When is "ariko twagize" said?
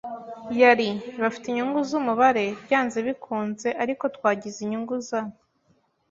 3.83-4.57